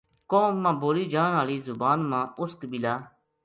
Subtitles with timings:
[0.31, 2.93] قوم ما بولی جان ہالی زبان ما اُس قبیلہ